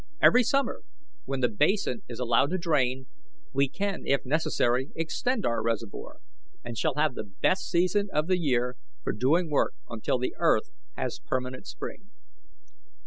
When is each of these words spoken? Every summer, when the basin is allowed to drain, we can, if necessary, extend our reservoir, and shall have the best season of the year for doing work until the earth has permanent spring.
Every 0.19 0.41
summer, 0.41 0.81
when 1.25 1.41
the 1.41 1.47
basin 1.47 2.01
is 2.09 2.17
allowed 2.19 2.49
to 2.49 2.57
drain, 2.57 3.05
we 3.53 3.69
can, 3.69 4.01
if 4.03 4.25
necessary, 4.25 4.89
extend 4.95 5.45
our 5.45 5.61
reservoir, 5.61 6.17
and 6.63 6.75
shall 6.75 6.95
have 6.95 7.13
the 7.13 7.23
best 7.39 7.69
season 7.69 8.07
of 8.11 8.25
the 8.25 8.39
year 8.39 8.77
for 9.03 9.13
doing 9.13 9.51
work 9.51 9.75
until 9.87 10.17
the 10.17 10.33
earth 10.39 10.71
has 10.95 11.19
permanent 11.23 11.67
spring. 11.67 12.09